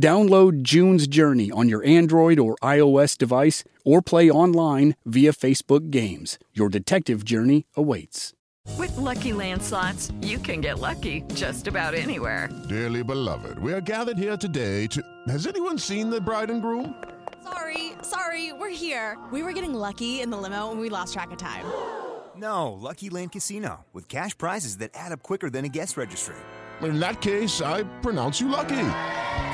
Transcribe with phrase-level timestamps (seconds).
[0.00, 6.38] Download June's Journey on your Android or iOS device or play online via Facebook Games.
[6.52, 8.32] Your detective journey awaits.
[8.78, 12.48] With lucky landslots, you can get lucky just about anywhere.
[12.68, 15.02] Dearly beloved, we are gathered here today to.
[15.28, 16.94] Has anyone seen the bride and groom?
[17.44, 19.18] Sorry, sorry, we're here.
[19.30, 21.64] We were getting lucky in the limo and we lost track of time.
[22.36, 26.34] No, Lucky Land Casino, with cash prizes that add up quicker than a guest registry.
[26.82, 28.90] In that case, I pronounce you lucky.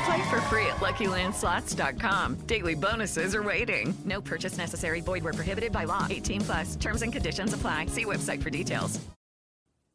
[0.04, 2.36] Play for free at LuckyLandSlots.com.
[2.46, 3.94] Daily bonuses are waiting.
[4.04, 5.00] No purchase necessary.
[5.00, 6.06] Void where prohibited by law.
[6.08, 6.76] 18 plus.
[6.76, 7.86] Terms and conditions apply.
[7.86, 9.00] See website for details.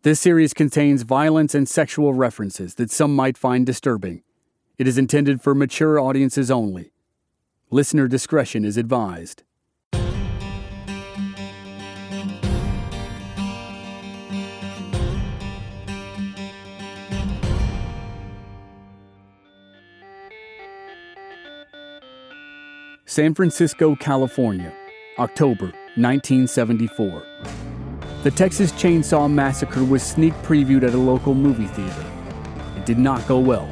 [0.05, 4.21] This series contains violence and sexual references that some might find disturbing.
[4.77, 6.91] It is intended for mature audiences only.
[7.71, 9.41] Listener discretion is advised.
[23.15, 24.75] San Francisco, California,
[25.19, 27.25] October 1974.
[28.23, 32.05] The Texas Chainsaw Massacre was sneak previewed at a local movie theater.
[32.75, 33.67] It did not go well.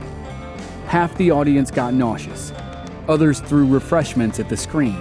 [0.88, 2.54] Half the audience got nauseous.
[3.10, 4.98] Others threw refreshments at the screen.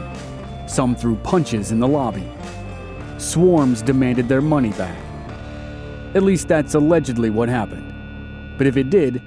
[0.66, 2.28] Some threw punches in the lobby.
[3.18, 4.98] Swarms demanded their money back.
[6.16, 8.58] At least that's allegedly what happened.
[8.58, 9.22] But if it did,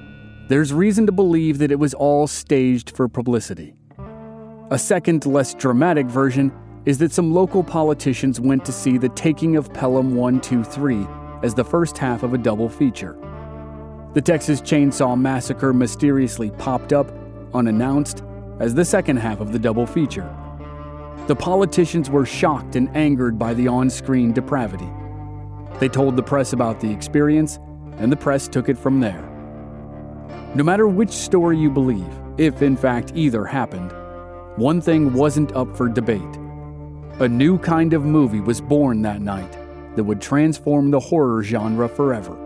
[0.49, 3.74] there's reason to believe that it was all staged for publicity.
[4.71, 6.51] A second, less dramatic version
[6.85, 11.05] is that some local politicians went to see the taking of Pelham 123
[11.43, 13.15] as the first half of a double feature.
[14.15, 17.11] The Texas Chainsaw Massacre mysteriously popped up,
[17.53, 18.23] unannounced,
[18.59, 20.35] as the second half of the double feature.
[21.27, 24.89] The politicians were shocked and angered by the on screen depravity.
[25.79, 27.59] They told the press about the experience,
[27.97, 29.29] and the press took it from there.
[30.55, 32.09] No matter which story you believe,
[32.39, 33.93] if in fact either happened,
[34.57, 36.21] one thing wasn't up for debate.
[37.19, 39.51] A new kind of movie was born that night
[39.95, 42.37] that would transform the horror genre forever.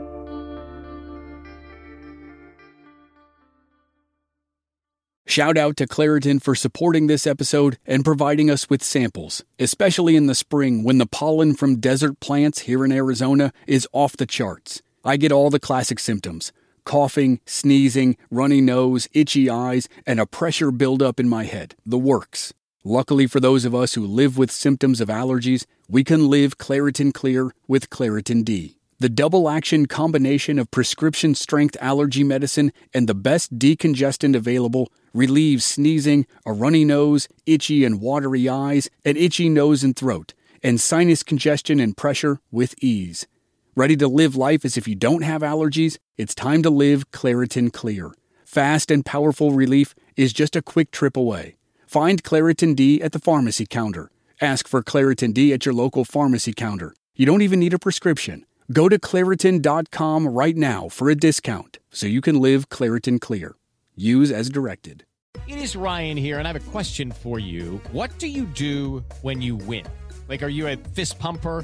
[5.28, 10.26] Shout out to Claritin for supporting this episode and providing us with samples, especially in
[10.26, 14.82] the spring when the pollen from desert plants here in Arizona is off the charts.
[15.06, 16.52] I get all the classic symptoms
[16.90, 21.76] coughing, sneezing, runny nose, itchy eyes, and a pressure buildup in my head.
[21.86, 22.52] The works.
[22.84, 27.14] Luckily for those of us who live with symptoms of allergies, we can live Claritin
[27.14, 28.80] Clear with Claritin D.
[28.98, 35.64] The double action combination of prescription strength allergy medicine and the best decongestant available relieves
[35.64, 40.34] sneezing, a runny nose, itchy and watery eyes, an itchy nose and throat,
[40.64, 43.28] and sinus congestion and pressure with ease.
[43.76, 45.98] Ready to live life as if you don't have allergies?
[46.18, 48.12] It's time to live Claritin Clear.
[48.44, 51.56] Fast and powerful relief is just a quick trip away.
[51.86, 54.10] Find Claritin D at the pharmacy counter.
[54.42, 56.96] Ask for Claritin D at your local pharmacy counter.
[57.16, 58.46] You don't even need a prescription.
[58.74, 63.56] Go to Claritin.com right now for a discount so you can live Claritin Clear.
[63.96, 65.06] Use as directed.
[65.48, 67.80] It is Ryan here, and I have a question for you.
[67.92, 69.86] What do you do when you win?
[70.28, 71.64] Like, are you a fist pumper?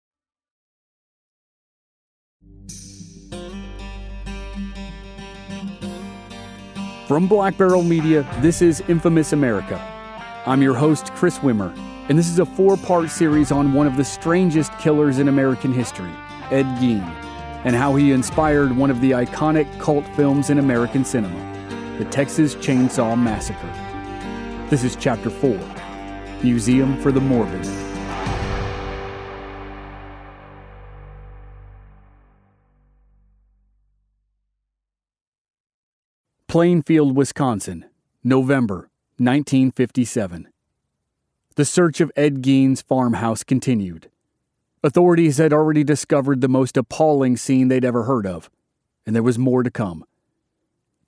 [7.11, 9.77] From Black Barrel Media, this is Infamous America.
[10.45, 11.77] I'm your host, Chris Wimmer,
[12.07, 15.73] and this is a four part series on one of the strangest killers in American
[15.73, 16.13] history,
[16.51, 17.03] Ed Gein,
[17.65, 22.55] and how he inspired one of the iconic cult films in American cinema, the Texas
[22.55, 24.67] Chainsaw Massacre.
[24.69, 25.59] This is Chapter 4
[26.41, 27.90] Museum for the Morbid.
[36.51, 37.85] Plainfield, Wisconsin,
[38.25, 40.49] November 1957.
[41.55, 44.09] The search of Ed Gein's farmhouse continued.
[44.83, 48.49] Authorities had already discovered the most appalling scene they'd ever heard of,
[49.05, 50.03] and there was more to come.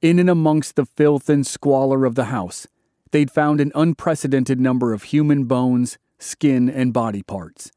[0.02, 2.66] In and amongst the filth and squalor of the house,
[3.12, 7.70] they'd found an unprecedented number of human bones, skin, and body parts.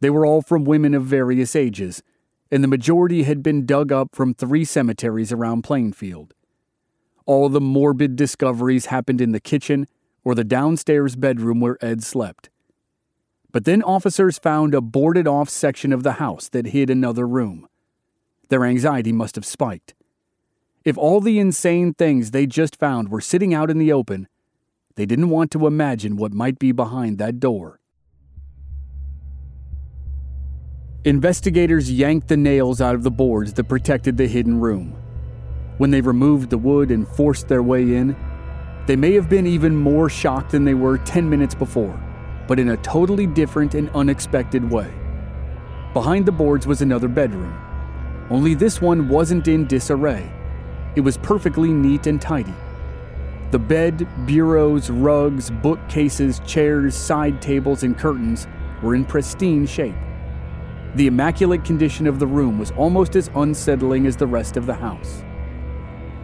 [0.00, 2.02] They were all from women of various ages,
[2.50, 6.34] and the majority had been dug up from three cemeteries around Plainfield.
[7.30, 9.86] All the morbid discoveries happened in the kitchen
[10.24, 12.50] or the downstairs bedroom where Ed slept.
[13.52, 17.68] But then officers found a boarded off section of the house that hid another room.
[18.48, 19.94] Their anxiety must have spiked.
[20.84, 24.26] If all the insane things they just found were sitting out in the open,
[24.96, 27.78] they didn't want to imagine what might be behind that door.
[31.04, 35.00] Investigators yanked the nails out of the boards that protected the hidden room.
[35.80, 38.14] When they removed the wood and forced their way in,
[38.84, 41.98] they may have been even more shocked than they were 10 minutes before,
[42.46, 44.92] but in a totally different and unexpected way.
[45.94, 47.58] Behind the boards was another bedroom,
[48.28, 50.30] only this one wasn't in disarray.
[50.96, 52.52] It was perfectly neat and tidy.
[53.50, 58.46] The bed, bureaus, rugs, bookcases, chairs, side tables, and curtains
[58.82, 59.96] were in pristine shape.
[60.96, 64.74] The immaculate condition of the room was almost as unsettling as the rest of the
[64.74, 65.22] house.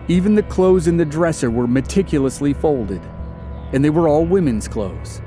[0.08, 3.02] Even the clothes in the dresser were meticulously folded,
[3.72, 5.20] and they were all women's clothes.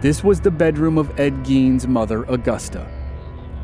[0.00, 2.88] This was the bedroom of Ed Gein's mother, Augusta.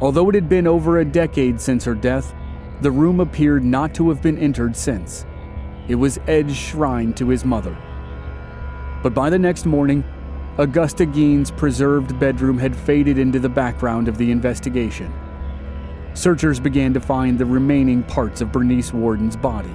[0.01, 2.35] Although it had been over a decade since her death,
[2.81, 5.27] the room appeared not to have been entered since.
[5.89, 7.77] It was Ed's shrine to his mother.
[9.03, 10.05] But by the next morning,
[10.59, 15.13] Augusta Gein's preserved bedroom had faded into the background of the investigation.
[16.15, 19.75] Searchers began to find the remaining parts of Bernice Worden's body.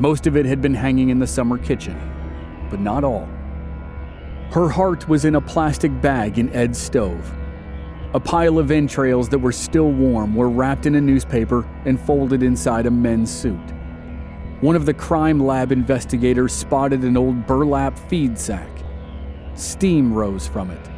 [0.00, 1.98] Most of it had been hanging in the summer kitchen,
[2.70, 3.28] but not all.
[4.50, 7.34] Her heart was in a plastic bag in Ed's stove.
[8.14, 12.42] A pile of entrails that were still warm were wrapped in a newspaper and folded
[12.42, 13.58] inside a men's suit.
[14.60, 18.70] One of the crime lab investigators spotted an old burlap feed sack.
[19.54, 20.88] Steam rose from it.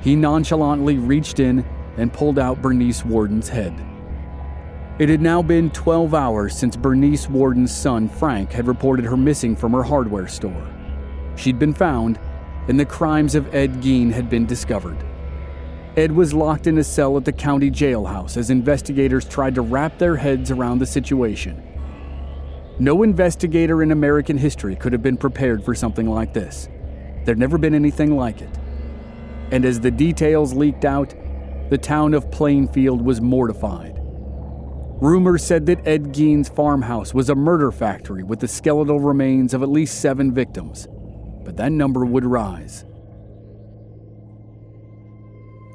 [0.00, 1.64] He nonchalantly reached in
[1.96, 3.74] and pulled out Bernice Worden's head.
[4.98, 9.54] It had now been 12 hours since Bernice Worden's son, Frank, had reported her missing
[9.54, 10.66] from her hardware store.
[11.36, 12.18] She'd been found,
[12.68, 14.96] and the crimes of Ed Gein had been discovered.
[15.98, 19.98] Ed was locked in a cell at the county jailhouse as investigators tried to wrap
[19.98, 21.62] their heads around the situation.
[22.78, 26.70] No investigator in American history could have been prepared for something like this.
[27.24, 28.58] There'd never been anything like it.
[29.50, 31.14] And as the details leaked out,
[31.68, 33.95] the town of Plainfield was mortified.
[35.00, 39.62] Rumors said that Ed Gein's farmhouse was a murder factory with the skeletal remains of
[39.62, 40.88] at least seven victims,
[41.44, 42.86] but that number would rise.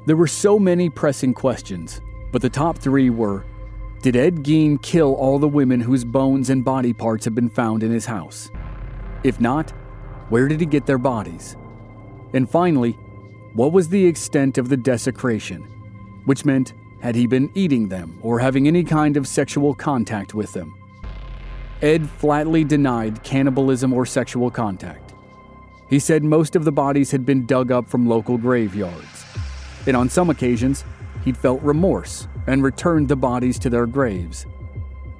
[0.08, 2.00] There were so many pressing questions,
[2.32, 3.44] but the top three were
[4.02, 7.84] Did Ed Gein kill all the women whose bones and body parts had been found
[7.84, 8.50] in his house?
[9.22, 9.70] If not,
[10.30, 11.56] where did he get their bodies?
[12.34, 12.98] And finally,
[13.54, 15.62] what was the extent of the desecration?
[16.24, 20.52] Which meant, had he been eating them or having any kind of sexual contact with
[20.52, 20.72] them?
[21.82, 25.12] Ed flatly denied cannibalism or sexual contact.
[25.90, 29.26] He said most of the bodies had been dug up from local graveyards,
[29.84, 30.84] and on some occasions,
[31.24, 34.46] he'd felt remorse and returned the bodies to their graves.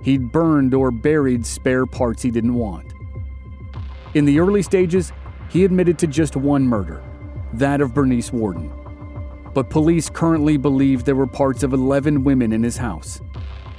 [0.02, 2.94] He'd burned or buried spare parts he didn't want.
[4.14, 5.12] In the early stages,
[5.48, 7.02] he admitted to just one murder,
[7.54, 8.72] that of Bernice Worden
[9.54, 13.20] but police currently believe there were parts of 11 women in his house.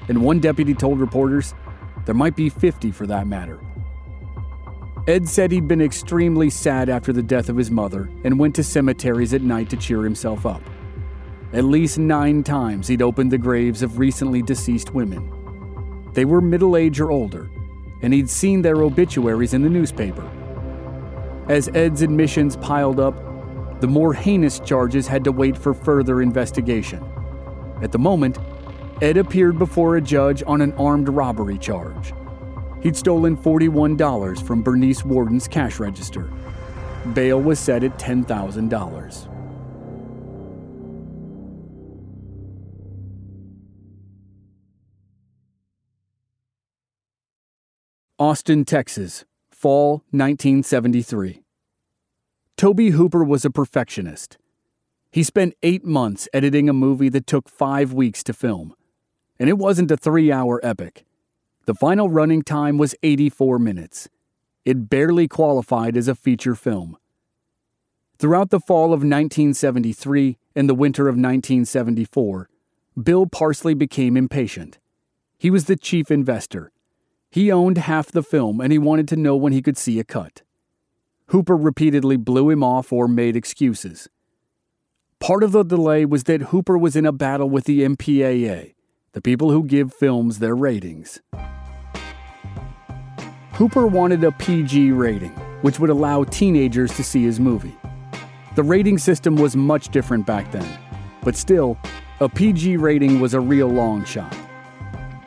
[0.07, 1.53] And one deputy told reporters
[2.05, 3.59] there might be 50 for that matter.
[5.07, 8.63] Ed said he'd been extremely sad after the death of his mother and went to
[8.63, 10.61] cemeteries at night to cheer himself up.
[11.51, 16.09] At least nine times he'd opened the graves of recently deceased women.
[16.13, 17.49] They were middle age or older,
[18.01, 20.29] and he'd seen their obituaries in the newspaper.
[21.49, 23.15] As Ed's admissions piled up,
[23.79, 27.03] the more heinous charges had to wait for further investigation.
[27.81, 28.37] At the moment,
[29.01, 32.13] Ed appeared before a judge on an armed robbery charge.
[32.81, 36.29] He'd stolen $41 from Bernice Worden's cash register.
[37.13, 39.29] Bail was set at $10,000.
[48.19, 51.42] Austin, Texas, Fall 1973.
[52.57, 54.38] Tobe Hooper was a perfectionist.
[55.12, 58.74] He spent eight months editing a movie that took five weeks to film.
[59.39, 61.05] And it wasn't a three hour epic.
[61.65, 64.07] The final running time was 84 minutes.
[64.65, 66.98] It barely qualified as a feature film.
[68.19, 72.50] Throughout the fall of 1973 and the winter of 1974,
[73.01, 74.77] Bill Parsley became impatient.
[75.38, 76.72] He was the chief investor.
[77.29, 80.03] He owned half the film and he wanted to know when he could see a
[80.03, 80.42] cut.
[81.33, 84.07] Hooper repeatedly blew him off or made excuses.
[85.19, 88.75] Part of the delay was that Hooper was in a battle with the MPAA,
[89.13, 91.21] the people who give films their ratings.
[93.53, 95.31] Hooper wanted a PG rating,
[95.63, 97.75] which would allow teenagers to see his movie.
[98.53, 100.77] The rating system was much different back then,
[101.23, 101.79] but still,
[102.19, 104.35] a PG rating was a real long shot.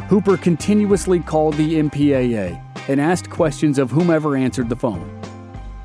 [0.09, 5.26] Hooper continuously called the MPAA and asked questions of whomever answered the phone.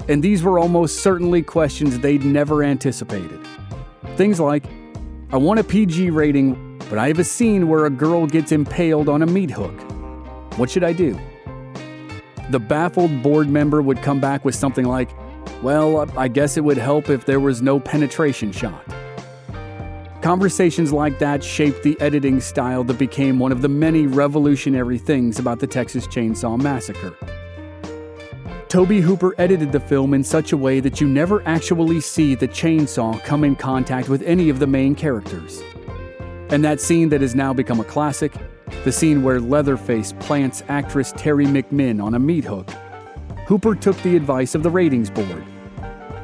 [0.07, 3.39] And these were almost certainly questions they'd never anticipated.
[4.15, 4.65] Things like,
[5.31, 9.07] I want a PG rating, but I have a scene where a girl gets impaled
[9.07, 9.79] on a meat hook.
[10.57, 11.17] What should I do?
[12.49, 15.09] The baffled board member would come back with something like,
[15.61, 18.83] Well, uh, I guess it would help if there was no penetration shot.
[20.21, 25.39] Conversations like that shaped the editing style that became one of the many revolutionary things
[25.39, 27.15] about the Texas Chainsaw Massacre.
[28.71, 32.47] Tobe Hooper edited the film in such a way that you never actually see the
[32.47, 35.61] chainsaw come in contact with any of the main characters.
[36.51, 38.31] And that scene that has now become a classic
[38.85, 42.69] the scene where Leatherface plants actress Teri McMinn on a meat hook.
[43.45, 45.43] Hooper took the advice of the ratings board.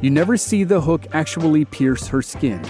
[0.00, 2.66] You never see the hook actually pierce her skin.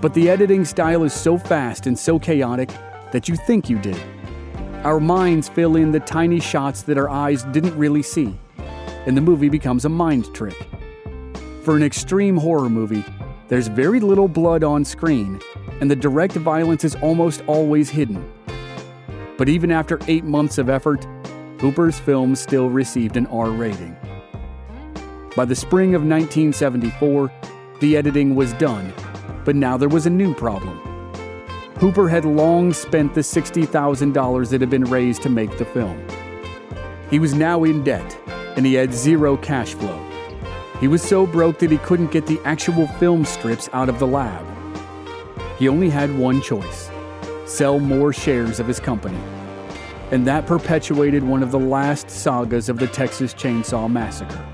[0.00, 2.70] But the editing style is so fast and so chaotic
[3.12, 4.02] that you think you did.
[4.82, 8.36] Our minds fill in the tiny shots that our eyes didn't really see,
[9.06, 10.66] and the movie becomes a mind trick.
[11.62, 13.04] For an extreme horror movie,
[13.48, 15.40] there's very little blood on screen,
[15.80, 18.30] and the direct violence is almost always hidden.
[19.36, 21.06] But even after eight months of effort,
[21.60, 23.96] Hooper's film still received an R rating.
[25.36, 27.32] By the spring of 1974,
[27.80, 28.92] the editing was done,
[29.44, 30.78] but now there was a new problem.
[31.78, 36.00] Hooper had long spent the $60,000 that had been raised to make the film.
[37.10, 38.16] He was now in debt,
[38.56, 39.98] and he had zero cash flow.
[40.80, 44.06] He was so broke that he couldn't get the actual film strips out of the
[44.06, 44.46] lab.
[45.58, 46.90] He only had one choice
[47.46, 49.18] sell more shares of his company.
[50.10, 54.44] And that perpetuated one of the last sagas of the Texas Chainsaw Massacre.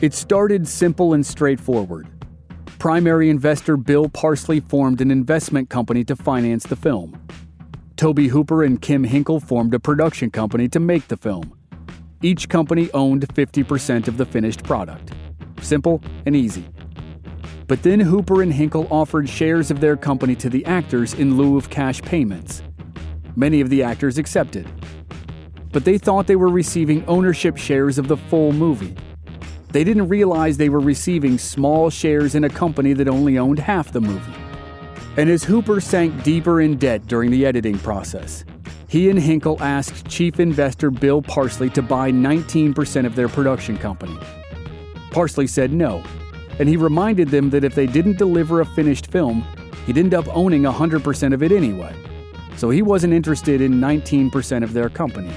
[0.00, 2.08] It started simple and straightforward.
[2.78, 7.20] Primary investor Bill Parsley formed an investment company to finance the film.
[7.96, 11.56] Tobe Hooper and Kim Henkel formed a production company to make the film.
[12.24, 15.12] Each company owned 50% of the finished product.
[15.60, 16.64] Simple and easy.
[17.66, 21.56] But then Hooper and Henkel offered shares of their company to the actors in lieu
[21.56, 22.62] of cash payments.
[23.34, 24.70] Many of the actors accepted.
[25.72, 28.94] But they thought they were receiving ownership shares of the full movie.
[29.70, 33.90] They didn't realize they were receiving small shares in a company that only owned half
[33.90, 34.34] the movie.
[35.16, 38.44] And as Hooper sank deeper in debt during the editing process,
[38.92, 44.18] he and Henkel asked chief investor Bill Parsley to buy 19% of their production company.
[45.10, 46.04] Parsley said no,
[46.58, 49.46] and he reminded them that if they didn't deliver a finished film,
[49.86, 51.96] he'd end up owning 100% of it anyway.
[52.58, 55.32] So he wasn't interested in 19% of their company.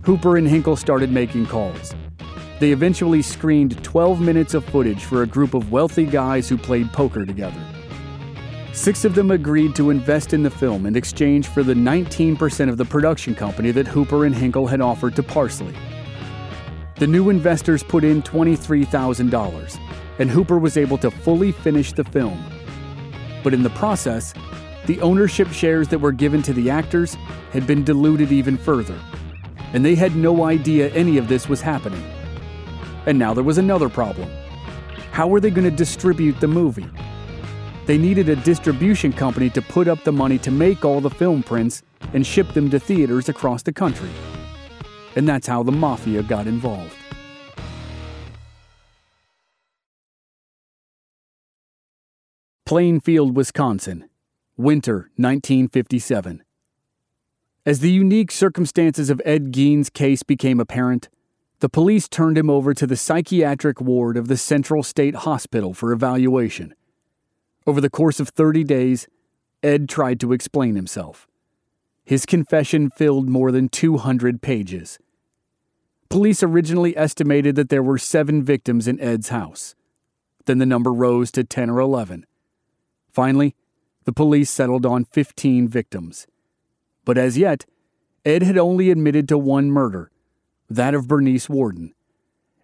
[0.00, 1.94] Hooper and Henkel started making calls.
[2.60, 6.90] They eventually screened 12 minutes of footage for a group of wealthy guys who played
[6.94, 7.62] poker together.
[8.72, 12.78] Six of them agreed to invest in the film in exchange for the 19% of
[12.78, 15.74] the production company that Hooper and Henkel had offered to Parsley.
[16.96, 19.78] The new investors put in $23,000,
[20.18, 22.42] and Hooper was able to fully finish the film.
[23.44, 24.32] But in the process,
[24.86, 27.18] the ownership shares that were given to the actors
[27.52, 28.98] had been diluted even further,
[29.74, 32.02] and they had no idea any of this was happening.
[33.04, 34.30] And now there was another problem.
[35.10, 36.88] How were they going to distribute the movie?
[37.84, 41.42] They needed a distribution company to put up the money to make all the film
[41.42, 44.10] prints and ship them to theaters across the country.
[45.16, 46.94] And that's how the mafia got involved.
[52.64, 54.08] Plainfield, Wisconsin,
[54.56, 56.42] winter 1957.
[57.66, 61.08] As the unique circumstances of Ed Gein's case became apparent,
[61.58, 65.92] the police turned him over to the psychiatric ward of the Central State Hospital for
[65.92, 66.74] evaluation.
[67.66, 69.06] Over the course of 30 days,
[69.62, 71.28] Ed tried to explain himself.
[72.04, 74.98] His confession filled more than 200 pages,
[76.12, 79.74] Police originally estimated that there were seven victims in Ed's house.
[80.44, 82.26] Then the number rose to 10 or 11.
[83.10, 83.54] Finally,
[84.04, 86.26] the police settled on 15 victims.
[87.06, 87.64] But as yet,
[88.26, 90.10] Ed had only admitted to one murder,
[90.68, 91.94] that of Bernice Worden.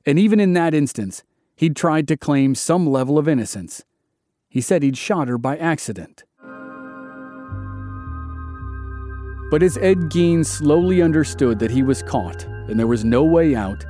[0.05, 1.25] And even in that instance,
[1.57, 3.83] he'd tried to claim some level of innocence.
[4.49, 6.25] He said he'd shot her by accident.
[9.51, 13.55] But as Ed Gein slowly understood that he was caught and there was no way
[13.55, 13.85] out,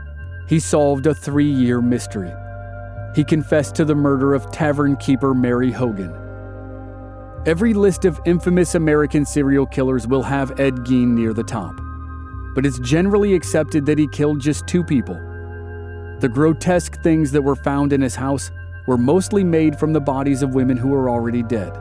[0.49, 2.33] he solved a three year mystery.
[3.15, 6.15] He confessed to the murder of tavern keeper Mary Hogan.
[7.47, 11.75] Every list of infamous American serial killers will have Ed Gein near the top,
[12.55, 15.15] but it's generally accepted that he killed just two people.
[16.21, 18.51] The grotesque things that were found in his house
[18.89, 21.77] were mostly made from the bodies of women who were already dead.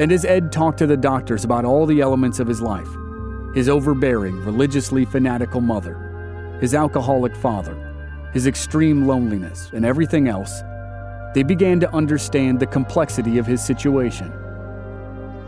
[0.00, 2.88] And as Ed talked to the doctors about all the elements of his life
[3.54, 7.76] his overbearing, religiously fanatical mother, his alcoholic father,
[8.32, 10.62] his extreme loneliness, and everything else,
[11.34, 14.32] they began to understand the complexity of his situation.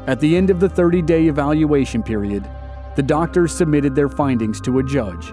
[0.07, 2.47] At the end of the 30 day evaluation period,
[2.95, 5.33] the doctors submitted their findings to a judge.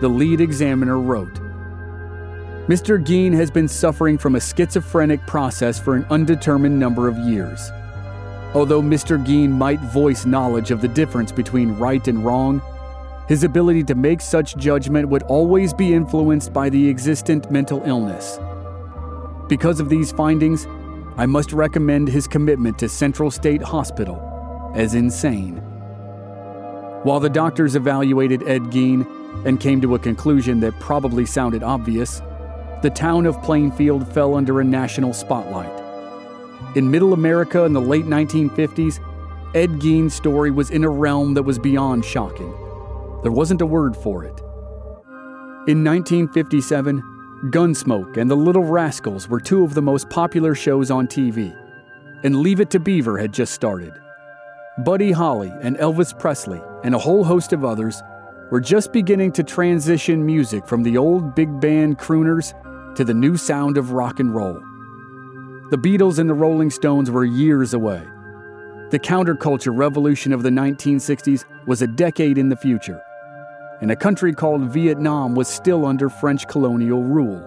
[0.00, 1.40] The lead examiner wrote
[2.68, 3.02] Mr.
[3.02, 7.70] Gein has been suffering from a schizophrenic process for an undetermined number of years.
[8.52, 9.16] Although Mr.
[9.24, 12.60] Gein might voice knowledge of the difference between right and wrong,
[13.26, 18.38] his ability to make such judgment would always be influenced by the existent mental illness.
[19.48, 20.66] Because of these findings,
[21.16, 25.56] I must recommend his commitment to Central State Hospital as insane.
[27.02, 29.06] While the doctors evaluated Ed Gein
[29.46, 32.20] and came to a conclusion that probably sounded obvious,
[32.82, 35.72] the town of Plainfield fell under a national spotlight.
[36.76, 39.00] In Middle America in the late 1950s,
[39.54, 42.50] Ed Gein's story was in a realm that was beyond shocking.
[43.22, 44.38] There wasn't a word for it.
[45.66, 47.02] In 1957,
[47.50, 51.56] Gunsmoke and The Little Rascals were two of the most popular shows on TV,
[52.22, 53.94] and Leave It to Beaver had just started.
[54.78, 58.02] Buddy Holly and Elvis Presley and a whole host of others
[58.50, 62.54] were just beginning to transition music from the old big band crooners
[62.96, 64.60] to the new sound of rock and roll.
[65.70, 68.02] The Beatles and the Rolling Stones were years away.
[68.90, 73.02] The counterculture revolution of the 1960s was a decade in the future,
[73.82, 77.44] and a country called Vietnam was still under French colonial rule.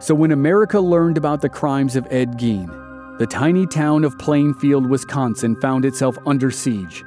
[0.00, 2.68] So when America learned about the crimes of Ed Gein,
[3.18, 7.04] the tiny town of Plainfield, Wisconsin found itself under siege.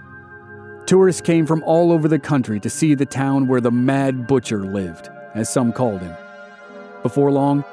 [0.86, 4.64] Tourists came from all over the country to see the town where the Mad Butcher
[4.64, 6.16] lived, as some called him.
[7.04, 7.64] Before long,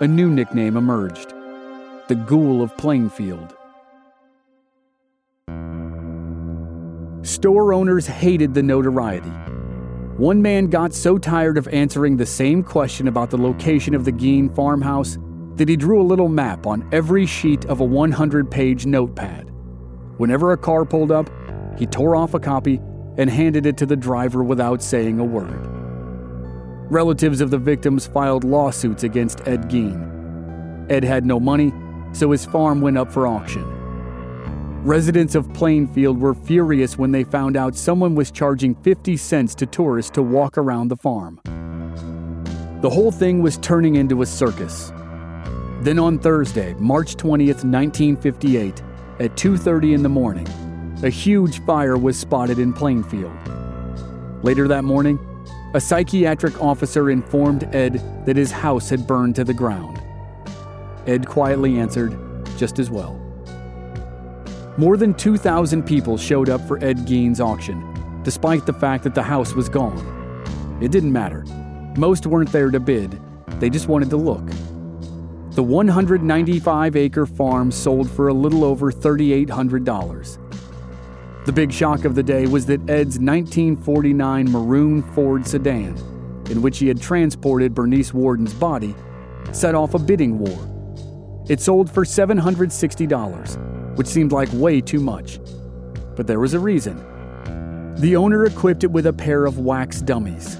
[0.00, 1.34] a new nickname emerged
[2.08, 3.54] the Ghoul of Plainfield.
[7.22, 9.30] Store owners hated the notoriety.
[10.16, 14.12] One man got so tired of answering the same question about the location of the
[14.12, 15.18] Gein farmhouse
[15.56, 19.50] that he drew a little map on every sheet of a 100 page notepad.
[20.16, 21.30] Whenever a car pulled up,
[21.78, 22.80] he tore off a copy
[23.18, 25.69] and handed it to the driver without saying a word.
[26.90, 30.90] Relatives of the victims filed lawsuits against Ed Gein.
[30.90, 31.72] Ed had no money,
[32.10, 33.64] so his farm went up for auction.
[34.82, 39.66] Residents of Plainfield were furious when they found out someone was charging 50 cents to
[39.66, 41.40] tourists to walk around the farm.
[42.80, 44.92] The whole thing was turning into a circus.
[45.82, 48.82] Then on Thursday, March 20th, 1958,
[49.20, 50.48] at 2:30 in the morning,
[51.04, 53.30] a huge fire was spotted in Plainfield.
[54.42, 55.20] Later that morning,
[55.72, 60.00] a psychiatric officer informed Ed that his house had burned to the ground.
[61.06, 62.18] Ed quietly answered,
[62.56, 63.14] just as well.
[64.76, 69.22] More than 2,000 people showed up for Ed Gein's auction, despite the fact that the
[69.22, 70.78] house was gone.
[70.80, 71.44] It didn't matter.
[71.96, 73.20] Most weren't there to bid,
[73.60, 74.46] they just wanted to look.
[75.50, 80.38] The 195 acre farm sold for a little over $3,800.
[81.46, 85.96] The big shock of the day was that Ed's 1949 maroon Ford sedan,
[86.50, 88.94] in which he had transported Bernice Worden's body,
[89.52, 91.44] set off a bidding war.
[91.48, 95.40] It sold for $760, which seemed like way too much.
[96.14, 96.98] But there was a reason.
[97.96, 100.58] The owner equipped it with a pair of wax dummies.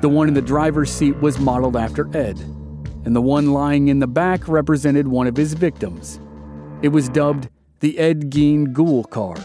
[0.00, 2.38] The one in the driver's seat was modeled after Ed,
[3.04, 6.20] and the one lying in the back represented one of his victims.
[6.82, 7.48] It was dubbed
[7.80, 9.36] the Ed Gein Ghoul Car.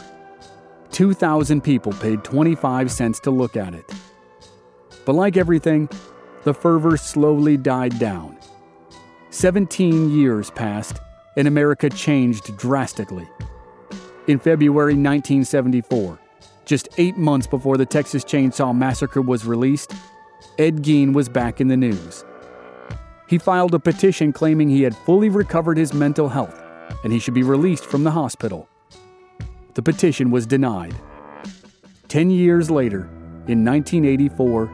[0.95, 3.83] 2,000 people paid 25 cents to look at it.
[5.03, 5.89] But like everything,
[6.45, 8.37] the fervor slowly died down.
[9.29, 11.01] 17 years passed,
[11.35, 13.27] and America changed drastically.
[14.27, 16.17] In February 1974,
[16.63, 19.93] just eight months before the Texas Chainsaw Massacre was released,
[20.57, 22.23] Ed Gein was back in the news.
[23.27, 26.63] He filed a petition claiming he had fully recovered his mental health
[27.03, 28.69] and he should be released from the hospital.
[29.75, 30.95] The petition was denied.
[32.07, 33.09] Ten years later,
[33.47, 34.71] in 1984,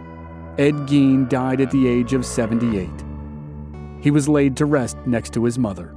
[0.59, 2.87] Ed Gein died at the age of 78.
[3.99, 5.95] He was laid to rest next to his mother.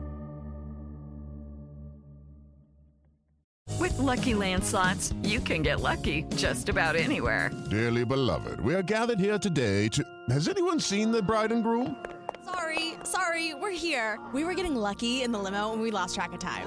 [3.78, 7.50] With Lucky Land slots, you can get lucky just about anywhere.
[7.70, 10.02] Dearly beloved, we are gathered here today to.
[10.30, 12.02] Has anyone seen the bride and groom?
[12.42, 14.18] Sorry, sorry, we're here.
[14.32, 16.66] We were getting lucky in the limo and we lost track of time.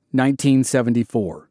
[0.13, 1.49] 1974.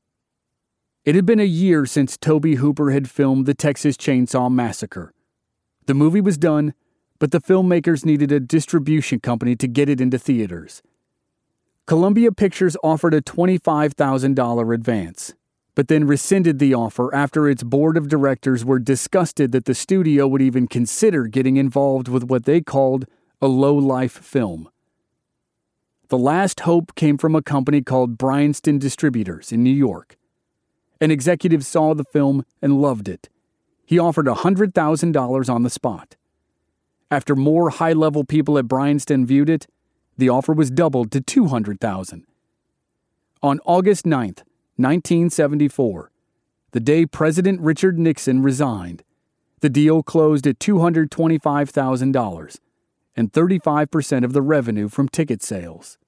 [1.05, 5.13] It had been a year since Tobe Hooper had filmed The Texas Chainsaw Massacre.
[5.87, 6.75] The movie was done,
[7.19, 10.83] but the filmmakers needed a distribution company to get it into theaters.
[11.87, 15.35] Columbia Pictures offered a $25,000 advance,
[15.75, 20.29] but then rescinded the offer after its board of directors were disgusted that the studio
[20.29, 23.07] would even consider getting involved with what they called
[23.43, 24.70] a low life film.
[26.11, 30.17] The last hope came from a company called Bryanston Distributors in New York.
[31.01, 33.29] An executive saw the film and loved it.
[33.87, 36.17] He offered $100,000 on the spot.
[37.13, 39.69] After more high level people at Bryanston viewed it,
[40.19, 42.27] the offer was doubled to 200,000.
[43.41, 44.43] On August 9th,
[44.75, 46.11] 1974,
[46.73, 49.05] the day President Richard Nixon resigned,
[49.61, 52.59] the deal closed at $225,000
[53.15, 55.99] and 35% of the revenue from ticket sales.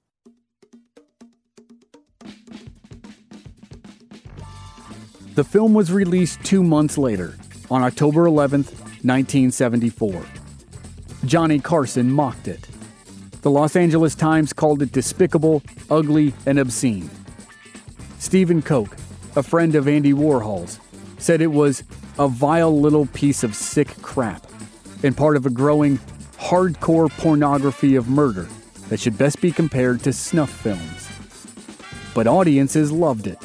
[5.35, 7.33] The film was released two months later,
[7.71, 8.69] on October 11th,
[9.03, 10.23] 1974.
[11.25, 12.67] Johnny Carson mocked it.
[13.41, 17.09] The Los Angeles Times called it despicable, ugly, and obscene.
[18.19, 18.95] Stephen Koch,
[19.35, 20.79] a friend of Andy Warhol's,
[21.17, 21.83] said it was
[22.19, 24.45] a vile little piece of sick crap
[25.01, 25.97] and part of a growing
[26.37, 28.47] hardcore pornography of murder
[28.89, 31.09] that should best be compared to snuff films.
[32.13, 33.39] But audiences loved it.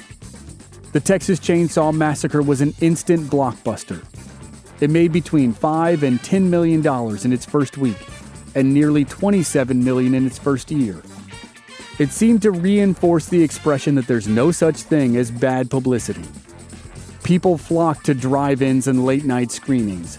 [0.90, 4.03] The Texas Chainsaw Massacre was an instant blockbuster.
[4.81, 7.98] It made between 5 and 10 million dollars in its first week
[8.55, 11.03] and nearly 27 million in its first year.
[11.98, 16.24] It seemed to reinforce the expression that there's no such thing as bad publicity.
[17.22, 20.18] People flocked to drive-ins and late-night screenings,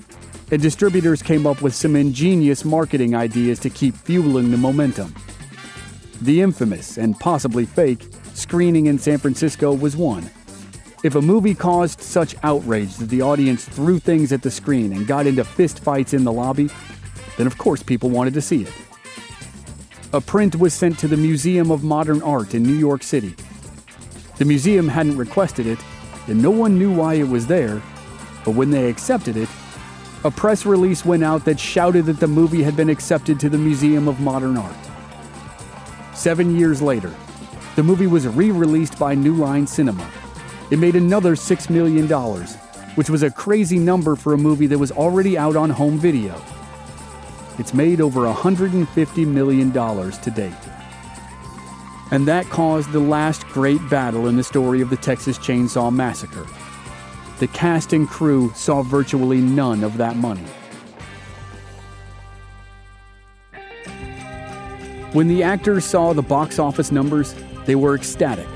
[0.52, 5.16] and distributors came up with some ingenious marketing ideas to keep fueling the momentum.
[6.22, 8.06] The infamous and possibly fake
[8.36, 10.30] screening in San Francisco was one.
[11.02, 15.08] If a movie caused such outrage that the audience threw things at the screen and
[15.08, 16.70] got into fistfights in the lobby,
[17.38, 18.74] then of course people wanted to see it.
[20.12, 23.34] A print was sent to the Museum of Modern Art in New York City.
[24.40, 25.80] The museum hadn't requested it,
[26.28, 27.82] and no one knew why it was there,
[28.44, 29.48] but when they accepted it,
[30.26, 33.58] a press release went out that shouted that the movie had been accepted to the
[33.58, 34.76] Museum of Modern Art.
[36.14, 37.14] Seven years later,
[37.78, 40.06] the movie was re released by New Line Cinema.
[40.72, 42.08] It made another $6 million,
[42.96, 46.40] which was a crazy number for a movie that was already out on home video.
[47.58, 50.54] It's made over $150 million to date.
[52.12, 56.48] And that caused the last great battle in the story of the Texas Chainsaw Massacre.
[57.40, 60.46] The cast and crew saw virtually none of that money.
[65.14, 67.34] When the actors saw the box office numbers,
[67.66, 68.48] they were ecstatic.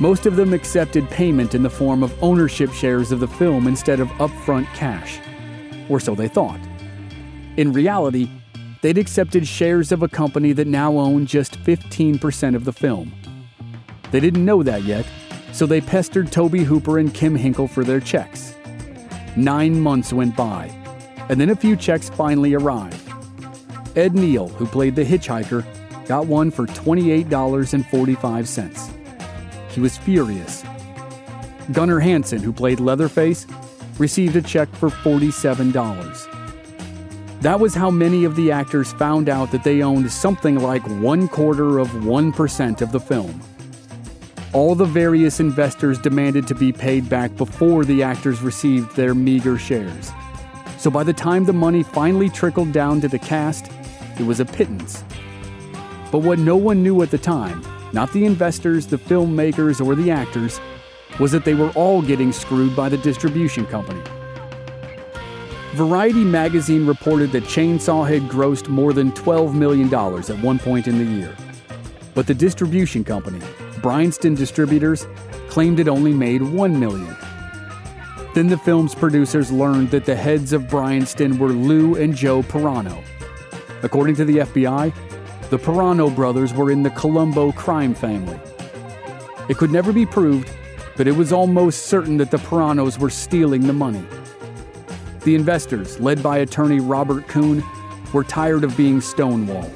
[0.00, 4.00] Most of them accepted payment in the form of ownership shares of the film instead
[4.00, 5.20] of upfront cash.
[5.90, 6.58] Or so they thought.
[7.58, 8.30] In reality,
[8.80, 13.12] they'd accepted shares of a company that now owned just 15% of the film.
[14.10, 15.04] They didn't know that yet,
[15.52, 18.54] so they pestered Tobe Hooper and Kim Henkel for their checks.
[19.36, 20.68] Nine months went by,
[21.28, 23.06] and then a few checks finally arrived.
[23.96, 25.62] Ed Neal, who played the hitchhiker,
[26.06, 28.99] got one for $28.45.
[29.70, 30.64] he was furious.
[31.72, 33.46] Gunnar Hansen, who played Leatherface,
[33.98, 37.40] received a check for $47.
[37.40, 41.28] That was how many of the actors found out that they owned something like one
[41.28, 43.40] quarter of 1% of the film.
[44.52, 49.56] All the various investors demanded to be paid back before the actors received their meager
[49.56, 50.10] shares.
[50.76, 53.70] So by the time the money finally trickled down to the cast,
[54.18, 55.04] it was a pittance.
[56.10, 60.10] But what no one knew at the time, not the investors, the filmmakers, or the
[60.10, 60.60] actors,
[61.18, 64.00] was that they were all getting screwed by the distribution company.
[65.74, 70.98] Variety magazine reported that Chainsaw had grossed more than $12 million at one point in
[70.98, 71.36] the year.
[72.14, 73.40] But the distribution company,
[73.80, 75.06] Bryanston Distributors,
[75.48, 77.16] claimed it only made 1 million.
[78.34, 83.02] Then the film's producers learned that the heads of Bryanston were Lou and Joe Peraino.
[83.82, 84.92] According to the FBI,
[85.50, 88.38] the Peraino brothers were in the Colombo crime family.
[89.48, 90.48] It could never be proved,
[90.96, 94.04] but it was almost certain that the Perainos were stealing the money.
[95.24, 97.64] The investors, led by attorney Robert Kuhn,
[98.12, 99.74] were tired of being stonewalled.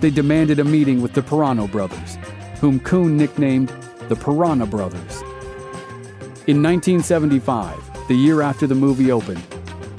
[0.00, 2.16] They demanded a meeting with the Peraino brothers,
[2.60, 3.68] whom Kuhn nicknamed
[4.08, 5.20] the Piranha Brothers.
[6.46, 9.42] In 1975, the year after the movie opened,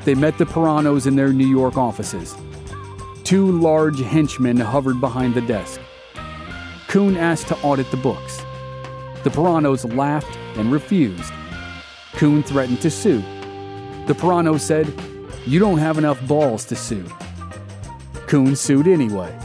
[0.05, 2.35] they met the Perainos in their New York offices.
[3.27, 5.81] Two large henchmen hovered behind the desk.
[6.87, 8.37] Kuhn asked to audit the books.
[9.25, 11.33] The Perainos laughed and refused.
[12.13, 13.19] Kuhn threatened to sue.
[14.05, 14.93] The Peraino said,
[15.45, 17.03] You don't have enough balls to sue.
[18.27, 19.37] Kuhn sued anyway.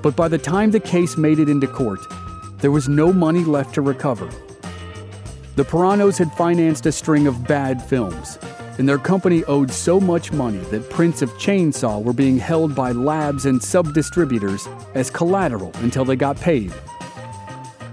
[0.00, 2.00] But by the time the case made it into court,
[2.60, 4.30] there was no money left to recover.
[5.56, 8.38] The Perainos had financed a string of bad films,
[8.78, 12.92] and their company owed so much money that prints of Chainsaw were being held by
[12.92, 16.72] labs and sub distributors as collateral until they got paid.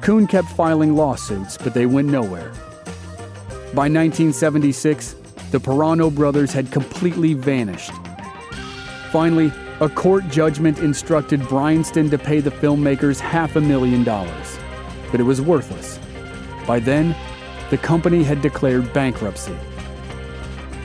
[0.01, 2.51] Kuhn kept filing lawsuits, but they went nowhere.
[3.73, 5.15] By 1976,
[5.51, 7.91] the Peraino brothers had completely vanished.
[9.11, 14.59] Finally, a court judgment instructed Bryanston to pay the filmmakers half a million dollars,
[15.11, 15.99] but it was worthless.
[16.67, 17.15] By then,
[17.69, 19.55] the company had declared bankruptcy.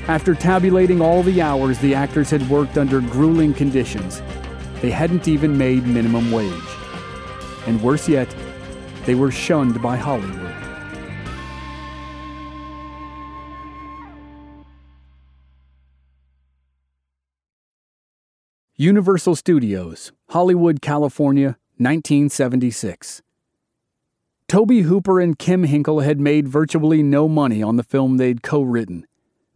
[0.07, 4.21] After tabulating all the hours the actors had worked under grueling conditions,
[4.83, 6.53] they hadn't even made minimum wage.
[7.67, 8.29] And worse yet,
[9.07, 10.55] they were shunned by Hollywood.
[18.77, 23.23] Universal Studios, Hollywood, California, 1976.
[24.49, 28.61] Tobe Hooper and Kim Henkel had made virtually no money on the film they'd co
[28.61, 29.07] written,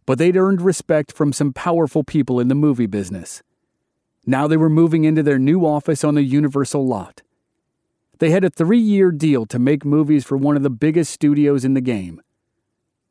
[0.09, 3.43] but they'd earned respect from some powerful people in the movie business.
[4.25, 7.21] Now they were moving into their new office on the Universal lot.
[8.17, 11.63] They had a three year deal to make movies for one of the biggest studios
[11.63, 12.23] in the game.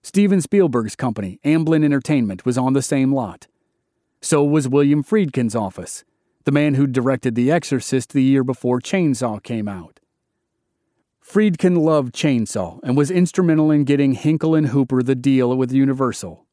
[0.03, 3.47] Steven Spielberg's company, Amblin Entertainment, was on the same lot.
[4.21, 6.03] So was William Friedkin's office,
[6.47, 10.01] the man who directed The Exorcist the year before Chainsaw came out.
[11.25, 16.45] Friedkin loved Chainsaw and was instrumental in getting Henkel and Hooper the deal with Universal.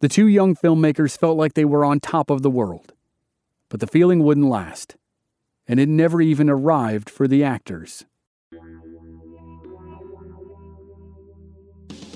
[0.00, 2.92] The two young filmmakers felt like they were on top of the world.
[3.68, 4.96] But the feeling wouldn't last,
[5.66, 8.04] and it never even arrived for the actors.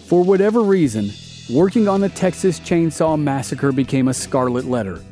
[0.06, 1.10] For whatever reason,
[1.52, 5.02] working on the Texas Chainsaw Massacre became a scarlet letter.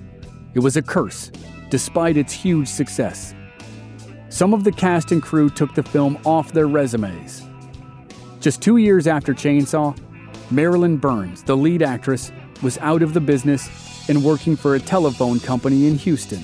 [0.55, 1.33] It was a curse,
[1.71, 3.35] despite its huge success.
[4.29, 7.43] Some of the cast and crew took the film off their resumes.
[8.39, 9.99] Just two years after Chainsaw,
[10.53, 12.31] Marilyn Burns, the lead actress,
[12.63, 13.69] was out of the business
[14.09, 16.41] and working for a telephone company in Houston.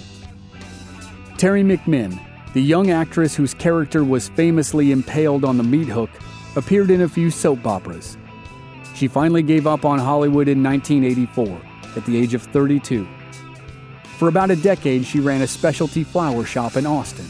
[1.36, 2.18] Teri McMinn,
[2.54, 6.10] the young actress whose character was famously impaled on the meat hook,
[6.56, 8.16] appeared in a few soap operas.
[8.94, 11.60] She finally gave up on Hollywood in 1984
[11.96, 13.06] at the age of 32.
[14.16, 17.26] For about a decade, she ran a specialty flower shop in Austin.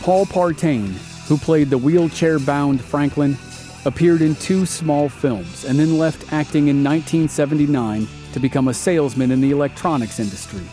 [0.00, 0.92] Paul Partain,
[1.28, 3.36] who played the wheelchair bound Franklin,
[3.86, 9.30] appeared in two small films and then left acting in 1979 to become a salesman
[9.30, 10.64] in the electronics industry.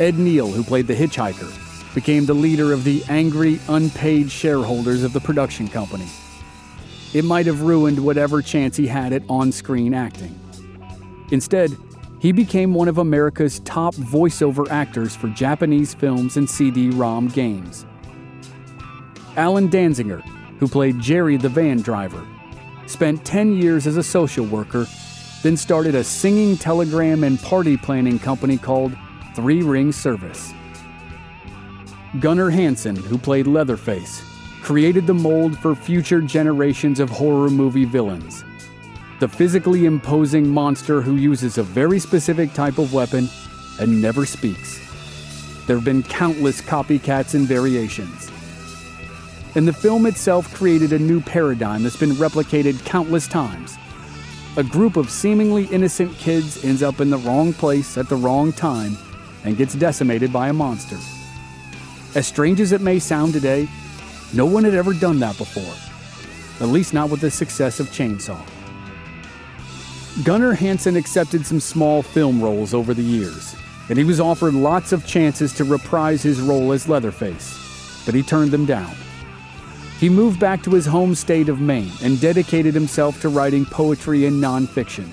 [0.00, 5.12] Ed Neal, who played the hitchhiker, became the leader of the angry, unpaid shareholders of
[5.12, 6.08] the production company.
[7.12, 10.36] It might have ruined whatever chance he had at on screen acting.
[11.30, 11.70] Instead,
[12.18, 17.84] he became one of America's top voiceover actors for Japanese films and CD ROM games.
[19.36, 20.24] Allen Danziger,
[20.58, 22.26] who played Jerry the van driver,
[22.86, 24.86] spent 10 years as a social worker,
[25.42, 28.96] then started a singing telegram and party planning company called
[29.34, 30.54] Three Ring Service.
[32.20, 34.22] Gunnar Hansen, who played Leatherface,
[34.62, 38.44] created the mold for future generations of horror movie villains.
[39.20, 43.28] The physically imposing monster who uses a very specific type of weapon
[43.80, 44.80] and never speaks.
[45.66, 48.30] There have been countless copycats and variations.
[49.54, 53.76] And the film itself created a new paradigm that's been replicated countless times.
[54.56, 58.52] A group of seemingly innocent kids ends up in the wrong place at the wrong
[58.52, 58.96] time
[59.44, 60.96] and gets decimated by a monster.
[62.14, 63.68] As strange as it may sound today,
[64.32, 65.74] no one had ever done that before,
[66.60, 68.40] at least not with the success of Chainsaw.
[70.22, 73.56] Gunnar Hansen accepted some small film roles over the years,
[73.88, 78.22] and he was offered lots of chances to reprise his role as Leatherface, but he
[78.22, 78.94] turned them down.
[79.98, 84.26] He moved back to his home state of Maine and dedicated himself to writing poetry
[84.26, 85.08] and nonfiction.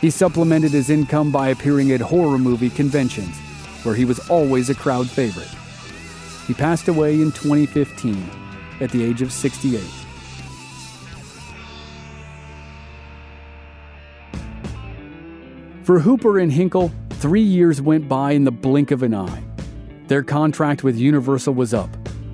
[0.00, 3.36] He supplemented his income by appearing at horror movie conventions,
[3.84, 5.50] where he was always a crowd favorite.
[6.46, 8.30] He passed away in 2015
[8.80, 9.80] at the age of 68.
[15.84, 19.42] For Hooper and Henkel, three years went by in the blink of an eye.
[20.08, 21.90] Their contract with Universal was up,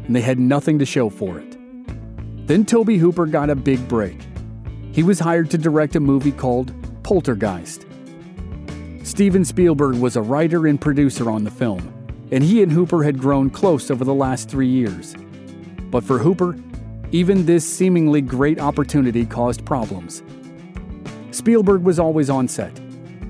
[0.06, 1.47] and they had nothing to show for it.
[2.48, 4.18] Then Tobe Hooper got a big break.
[4.90, 7.84] He was hired to direct a movie called Poltergeist.
[9.02, 11.92] Steven Spielberg was a writer and producer on the film,
[12.32, 15.14] and he and Hooper had grown close over the last three years.
[15.90, 16.56] But for Hooper,
[17.12, 20.22] even this seemingly great opportunity caused problems.
[21.32, 22.78] Spielberg was always on set,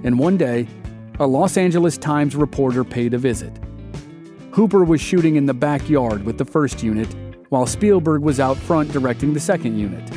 [0.05, 0.69] and one day,
[1.19, 3.53] a Los Angeles Times reporter paid a visit.
[4.53, 7.13] Hooper was shooting in the backyard with the first unit,
[7.49, 10.11] while Spielberg was out front directing the second unit.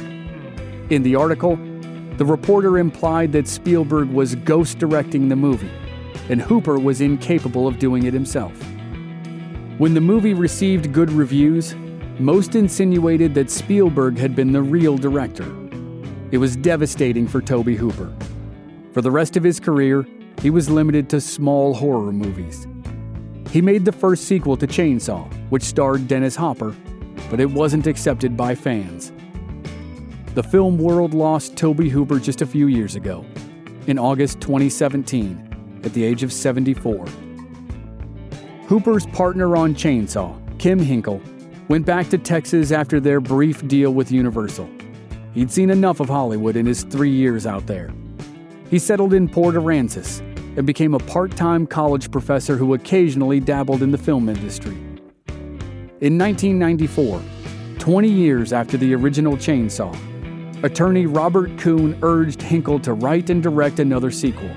[0.91, 1.55] In the article,
[2.17, 5.71] the reporter implied that Spielberg was ghost directing the movie,
[6.29, 8.53] and Hooper was incapable of doing it himself.
[9.77, 11.73] When the movie received good reviews,
[12.19, 15.49] most insinuated that Spielberg had been the real director.
[16.31, 18.13] It was devastating for Tobe Hooper.
[18.93, 20.05] For the rest of his career,
[20.41, 22.67] he was limited to small horror movies.
[23.49, 26.75] He made the first sequel to Chainsaw, which starred Dennis Hopper,
[27.31, 29.13] but it wasn't accepted by fans.
[30.35, 33.25] The film world lost Tobe Hooper just a few years ago,
[33.87, 37.05] in August 2017, at the age of 74.
[38.67, 41.21] Hooper's partner on Chainsaw, Kim Henkel,
[41.69, 44.69] went back to Texas after their brief deal with Universal.
[45.33, 47.91] He'd seen enough of Hollywood in his three years out there.
[48.69, 50.19] He settled in Port Aransas
[50.57, 54.77] and became a part time college professor who occasionally dabbled in the film industry.
[56.01, 57.21] In 1994,
[57.77, 59.95] 20 years after the original Chainsaw,
[60.63, 64.49] attorney Robert Kuhn urged Henkel to write and direct another sequel.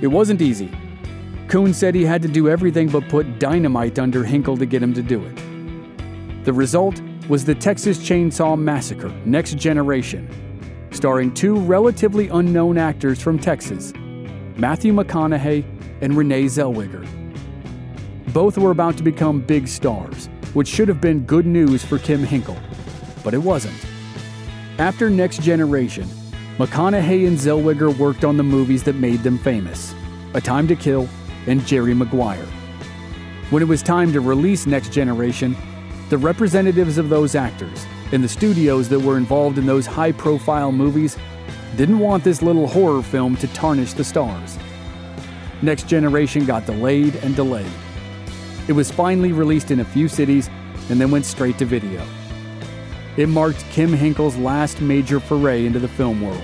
[0.00, 0.70] It wasn't easy.
[1.48, 4.94] Kuhn said he had to do everything but put dynamite under Henkel to get him
[4.94, 5.36] to do it.
[6.46, 10.26] The result was the Texas Chainsaw Massacre Next Generation,
[10.92, 13.92] starring two relatively unknown actors from Texas,
[14.56, 15.62] Matthew McConaughey
[16.00, 17.21] and Renee Zellweger.
[18.32, 22.22] Both were about to become big stars, which should have been good news for Kim
[22.22, 22.56] Henkel,
[23.22, 23.76] but it wasn't.
[24.78, 26.08] After Next Generation,
[26.56, 29.94] McConaughey and Zellweger worked on the movies that made them famous
[30.32, 31.10] A Time to Kill
[31.46, 32.46] and Jerry Maguire.
[33.50, 35.54] When it was time to release Next Generation,
[36.08, 40.72] the representatives of those actors and the studios that were involved in those high profile
[40.72, 41.18] movies
[41.76, 44.56] didn't want this little horror film to tarnish the stars.
[45.60, 47.70] Next Generation got delayed and delayed.
[48.68, 50.48] It was finally released in a few cities
[50.88, 52.06] and then went straight to video.
[53.16, 56.42] It marked Kim Henkel's last major foray into the film world.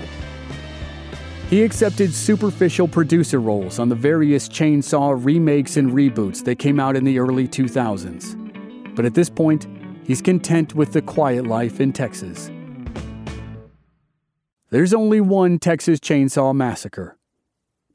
[1.49, 6.95] He accepted superficial producer roles on the various chainsaw remakes and reboots that came out
[6.95, 8.95] in the early 2000s.
[8.95, 9.67] But at this point,
[10.03, 12.51] he's content with the quiet life in Texas.
[14.69, 17.17] There's only one Texas Chainsaw Massacre.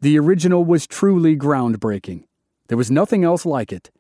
[0.01, 2.25] The original was truly groundbreaking.
[2.67, 3.93] There was nothing else like it,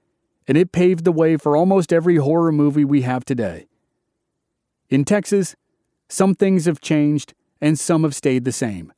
[0.47, 3.67] and it paved the way for almost every horror movie we have today.
[4.91, 5.57] In Texas,
[6.09, 8.93] some things have changed and some have stayed the same.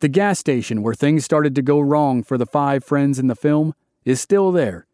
[0.00, 3.36] The gas station where things started to go wrong for the five friends in the
[3.36, 3.74] film
[4.04, 4.86] is still there.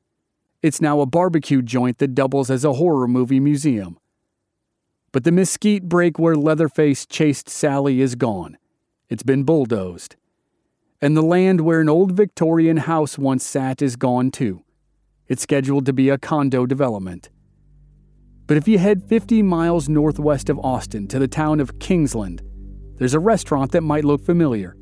[0.62, 3.98] It's now a barbecue joint that doubles as a horror movie museum.
[5.12, 8.58] But the mesquite break where Leatherface chased Sally is gone.
[9.08, 10.16] It's been bulldozed.
[11.00, 14.62] And the land where an old Victorian house once sat is gone too.
[15.28, 17.28] It's scheduled to be a condo development.
[18.46, 22.40] But if you head 50 miles northwest of Austin to the town of Kingsland,
[22.96, 24.74] there's a restaurant that might look familiar.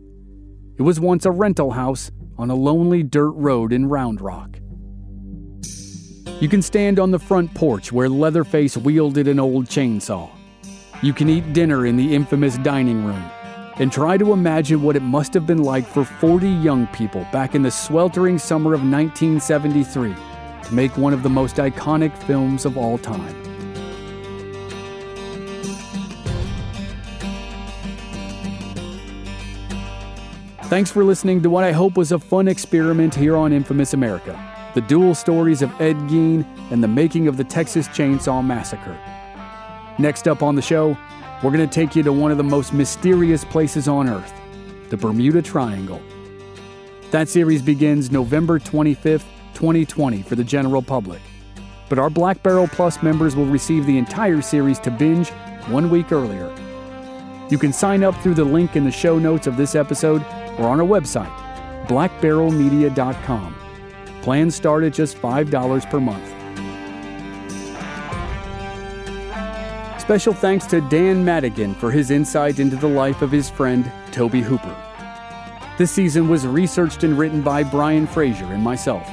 [0.79, 4.61] It was once a rental house on a lonely dirt road in Round Rock.
[6.41, 10.31] You can stand on the front porch where Leatherface wielded an old chainsaw.
[11.03, 13.25] You can eat dinner in the infamous dining room
[13.79, 17.57] and try to imagine what it must have been like for 40 young people back
[17.57, 20.15] in the sweltering summer of 1973
[20.67, 23.35] to make one of the most iconic films of all time.
[30.65, 34.37] Thanks for listening to what I hope was a fun experiment here on Infamous America
[34.75, 38.99] the dual stories of Ed Gein and the making of the Texas Chainsaw Massacre.
[39.99, 40.99] Next up on the show,
[41.43, 44.35] we're going to take you to one of the most mysterious places on Earth
[44.91, 46.03] the Bermuda Triangle.
[47.11, 49.25] That series begins November 25th,
[49.57, 51.21] 2020, for the general public.
[51.89, 55.31] But our Black Barrel Plus members will receive the entire series to binge
[55.69, 56.55] one week earlier.
[57.49, 60.23] You can sign up through the link in the show notes of this episode
[60.59, 61.35] or on our website,
[61.87, 63.57] blackbarrelmedia.com.
[64.23, 66.33] Plans start at just $5 per month.
[70.01, 74.35] Special thanks to Dan Madigan for his insight into the life of his friend, Tobe
[74.35, 74.77] Hooper.
[75.79, 79.07] This season was researched and written by Brian Fraser and myself.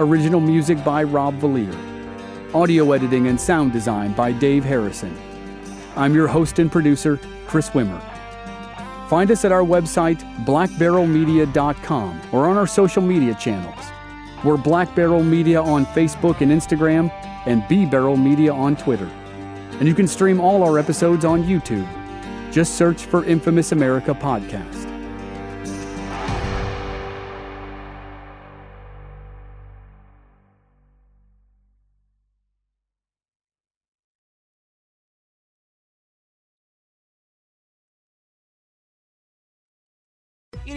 [0.00, 1.74] Original music by Rob Valier.
[2.54, 5.16] Audio editing and sound design by Dave Harrison.
[5.96, 8.00] I'm your host and producer, Chris Wimmer.
[9.10, 13.84] Find us at our website, blackbarrelmedia.com, or on our social media channels.
[14.42, 17.10] We're Black Barrel Media on Facebook and Instagram,
[17.46, 19.10] and B Barrel Media on Twitter.
[19.78, 21.86] And you can stream all our episodes on YouTube.
[22.50, 24.91] Just search for Infamous America Podcast.